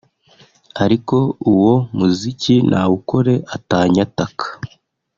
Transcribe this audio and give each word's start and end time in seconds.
ariko 0.83 1.15
uwo 1.51 1.75
muziki 1.97 2.55
nawukore 2.69 3.33
atanyataka 3.55 4.45